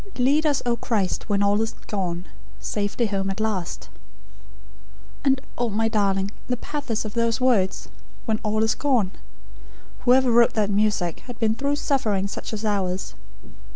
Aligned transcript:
"'Lead 0.17 0.47
us, 0.47 0.63
O 0.65 0.75
Christ, 0.75 1.29
when 1.29 1.43
all 1.43 1.61
is 1.61 1.73
gone, 1.85 2.25
Safe 2.59 2.97
home 2.99 3.29
at 3.29 3.39
last.'" 3.39 3.87
"And 5.23 5.39
oh, 5.59 5.69
my 5.69 5.89
darling, 5.89 6.31
the 6.47 6.57
pathos 6.57 7.05
of 7.05 7.13
those 7.13 7.39
words, 7.39 7.87
'when 8.25 8.39
all 8.41 8.63
is 8.63 8.73
gone'! 8.73 9.11
Whoever 9.99 10.31
wrote 10.31 10.53
that 10.55 10.71
music, 10.71 11.19
had 11.27 11.37
been 11.37 11.53
through 11.53 11.75
suffering 11.75 12.25
such 12.25 12.51
as 12.51 12.65
ours. 12.65 13.13